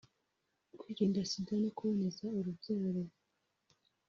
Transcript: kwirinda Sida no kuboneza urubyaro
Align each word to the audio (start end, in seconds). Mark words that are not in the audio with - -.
kwirinda 0.79 1.19
Sida 1.29 1.53
no 1.63 1.69
kuboneza 1.77 2.23
urubyaro 2.37 3.01